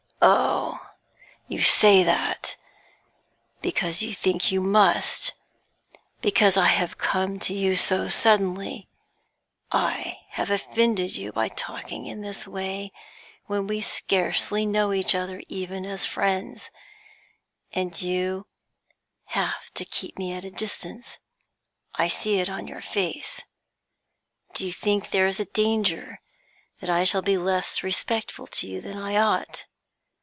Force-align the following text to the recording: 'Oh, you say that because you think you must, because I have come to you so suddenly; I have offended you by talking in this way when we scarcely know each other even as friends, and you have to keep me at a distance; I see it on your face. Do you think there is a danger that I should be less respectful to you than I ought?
'Oh, 0.23 0.77
you 1.47 1.63
say 1.63 2.03
that 2.03 2.55
because 3.63 4.03
you 4.03 4.13
think 4.13 4.51
you 4.51 4.61
must, 4.61 5.33
because 6.21 6.57
I 6.57 6.67
have 6.67 6.99
come 6.99 7.39
to 7.39 7.55
you 7.55 7.75
so 7.75 8.07
suddenly; 8.07 8.87
I 9.71 10.19
have 10.29 10.51
offended 10.51 11.15
you 11.15 11.31
by 11.31 11.49
talking 11.49 12.05
in 12.05 12.21
this 12.21 12.47
way 12.47 12.91
when 13.47 13.65
we 13.65 13.81
scarcely 13.81 14.63
know 14.63 14.93
each 14.93 15.15
other 15.15 15.41
even 15.47 15.87
as 15.87 16.05
friends, 16.05 16.69
and 17.73 17.99
you 17.99 18.45
have 19.25 19.71
to 19.73 19.85
keep 19.85 20.19
me 20.19 20.33
at 20.33 20.45
a 20.45 20.51
distance; 20.51 21.17
I 21.95 22.09
see 22.09 22.37
it 22.39 22.47
on 22.47 22.67
your 22.67 22.81
face. 22.81 23.41
Do 24.53 24.67
you 24.67 24.71
think 24.73 25.09
there 25.09 25.25
is 25.27 25.39
a 25.39 25.45
danger 25.45 26.19
that 26.79 26.91
I 26.91 27.05
should 27.05 27.25
be 27.25 27.37
less 27.37 27.81
respectful 27.81 28.45
to 28.45 28.67
you 28.67 28.81
than 28.81 28.99
I 28.99 29.15
ought? 29.17 29.65